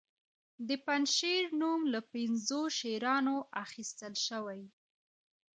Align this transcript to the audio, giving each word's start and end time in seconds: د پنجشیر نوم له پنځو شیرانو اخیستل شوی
د 0.67 0.69
پنجشیر 0.85 1.43
نوم 1.61 1.81
له 1.93 1.99
پنځو 2.13 2.61
شیرانو 2.77 3.35
اخیستل 3.63 4.13
شوی 4.27 4.61